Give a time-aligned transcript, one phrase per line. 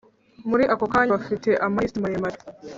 [0.49, 2.37] muri ako kanya, bafite amalisiti maremare